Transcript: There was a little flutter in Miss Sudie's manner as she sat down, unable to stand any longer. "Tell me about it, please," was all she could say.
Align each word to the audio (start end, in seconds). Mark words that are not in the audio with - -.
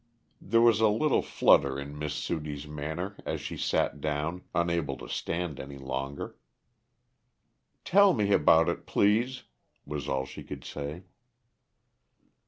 There 0.41 0.61
was 0.61 0.81
a 0.81 0.87
little 0.87 1.21
flutter 1.21 1.79
in 1.79 1.95
Miss 1.95 2.15
Sudie's 2.15 2.65
manner 2.67 3.15
as 3.23 3.39
she 3.39 3.55
sat 3.55 4.01
down, 4.01 4.41
unable 4.55 4.97
to 4.97 5.07
stand 5.07 5.59
any 5.59 5.77
longer. 5.77 6.37
"Tell 7.85 8.13
me 8.13 8.31
about 8.31 8.67
it, 8.67 8.87
please," 8.87 9.43
was 9.85 10.09
all 10.09 10.25
she 10.25 10.41
could 10.43 10.65
say. 10.65 11.03